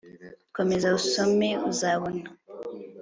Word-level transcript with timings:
komeza 0.55 0.87
usome 0.99 1.49
uzabona 1.71 2.23